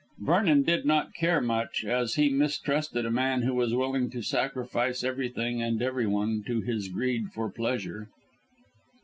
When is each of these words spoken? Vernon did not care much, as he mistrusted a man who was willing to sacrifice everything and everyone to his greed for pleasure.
Vernon 0.17 0.63
did 0.63 0.83
not 0.83 1.13
care 1.13 1.39
much, 1.39 1.85
as 1.85 2.15
he 2.15 2.27
mistrusted 2.31 3.05
a 3.05 3.11
man 3.11 3.43
who 3.43 3.53
was 3.53 3.75
willing 3.75 4.09
to 4.09 4.23
sacrifice 4.23 5.03
everything 5.03 5.61
and 5.61 5.79
everyone 5.79 6.41
to 6.47 6.59
his 6.59 6.87
greed 6.87 7.29
for 7.31 7.51
pleasure. 7.51 8.09